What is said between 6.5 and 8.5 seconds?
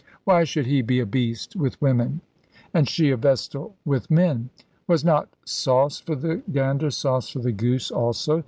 gander sauce for the goose also?